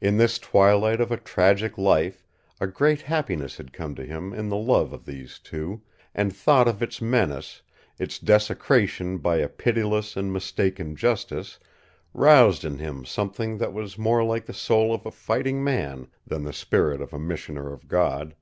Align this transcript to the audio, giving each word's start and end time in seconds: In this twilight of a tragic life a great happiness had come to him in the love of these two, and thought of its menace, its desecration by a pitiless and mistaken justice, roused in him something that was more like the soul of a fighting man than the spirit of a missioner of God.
In 0.00 0.16
this 0.16 0.38
twilight 0.38 0.98
of 0.98 1.12
a 1.12 1.18
tragic 1.18 1.76
life 1.76 2.24
a 2.58 2.66
great 2.66 3.02
happiness 3.02 3.58
had 3.58 3.70
come 3.70 3.94
to 3.96 4.02
him 4.06 4.32
in 4.32 4.48
the 4.48 4.56
love 4.56 4.94
of 4.94 5.04
these 5.04 5.38
two, 5.38 5.82
and 6.14 6.34
thought 6.34 6.66
of 6.66 6.82
its 6.82 7.02
menace, 7.02 7.60
its 7.98 8.18
desecration 8.18 9.18
by 9.18 9.36
a 9.36 9.46
pitiless 9.48 10.16
and 10.16 10.32
mistaken 10.32 10.96
justice, 10.96 11.58
roused 12.14 12.64
in 12.64 12.78
him 12.78 13.04
something 13.04 13.58
that 13.58 13.74
was 13.74 13.98
more 13.98 14.24
like 14.24 14.46
the 14.46 14.54
soul 14.54 14.94
of 14.94 15.04
a 15.04 15.10
fighting 15.10 15.62
man 15.62 16.08
than 16.26 16.44
the 16.44 16.54
spirit 16.54 17.02
of 17.02 17.12
a 17.12 17.18
missioner 17.18 17.70
of 17.70 17.88
God. 17.88 18.34